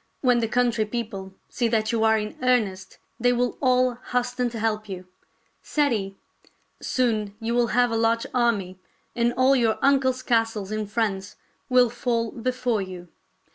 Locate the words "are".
2.04-2.18